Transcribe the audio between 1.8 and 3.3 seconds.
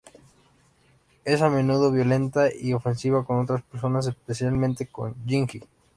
violenta y ofensiva